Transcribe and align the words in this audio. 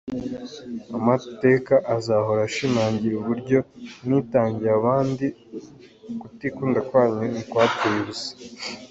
Amateka 0.97 1.73
azahora 1.95 2.41
ashimangira 2.49 3.15
uburyo 3.17 3.59
mwitangiye 4.03 4.71
abandi; 4.79 5.25
ukutikunda 6.11 6.79
kwanyu 6.87 7.23
ntikwapfuye 7.31 7.97
ubusa. 8.03 8.31